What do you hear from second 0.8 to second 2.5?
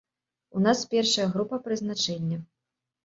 першая група прызначэння.